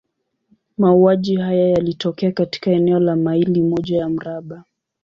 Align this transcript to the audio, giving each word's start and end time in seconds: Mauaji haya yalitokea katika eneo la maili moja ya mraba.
Mauaji 0.77 1.35
haya 1.35 1.69
yalitokea 1.69 2.31
katika 2.31 2.71
eneo 2.71 2.99
la 2.99 3.15
maili 3.15 3.61
moja 3.61 3.97
ya 3.97 4.09
mraba. 4.09 4.63